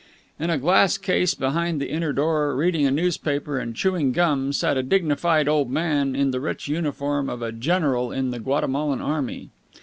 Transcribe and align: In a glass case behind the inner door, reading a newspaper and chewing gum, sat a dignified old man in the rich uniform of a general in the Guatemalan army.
In 0.39 0.49
a 0.49 0.57
glass 0.57 0.97
case 0.97 1.35
behind 1.35 1.79
the 1.79 1.91
inner 1.91 2.11
door, 2.11 2.55
reading 2.55 2.87
a 2.87 2.89
newspaper 2.89 3.59
and 3.59 3.75
chewing 3.75 4.13
gum, 4.13 4.51
sat 4.51 4.75
a 4.75 4.81
dignified 4.81 5.47
old 5.47 5.69
man 5.69 6.15
in 6.15 6.31
the 6.31 6.39
rich 6.41 6.67
uniform 6.67 7.29
of 7.29 7.43
a 7.43 7.51
general 7.51 8.11
in 8.11 8.31
the 8.31 8.39
Guatemalan 8.39 8.99
army. 8.99 9.51